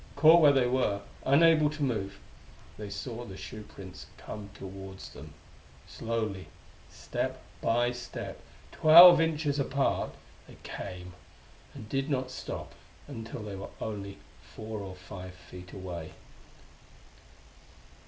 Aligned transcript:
Caught 0.15 0.41
where 0.41 0.51
they 0.51 0.65
were, 0.65 1.01
unable 1.27 1.69
to 1.69 1.83
move, 1.83 2.17
they 2.75 2.89
saw 2.89 3.23
the 3.23 3.37
shoe 3.37 3.61
prints 3.61 4.07
come 4.17 4.49
towards 4.55 5.09
them. 5.11 5.35
Slowly, 5.85 6.47
step 6.89 7.39
by 7.61 7.91
step, 7.91 8.39
twelve 8.71 9.21
inches 9.21 9.59
apart, 9.59 10.09
they 10.47 10.57
came, 10.63 11.13
and 11.75 11.87
did 11.87 12.09
not 12.09 12.31
stop 12.31 12.73
until 13.07 13.43
they 13.43 13.55
were 13.55 13.69
only 13.79 14.17
four 14.41 14.79
or 14.79 14.95
five 14.95 15.35
feet 15.35 15.71
away. 15.71 16.13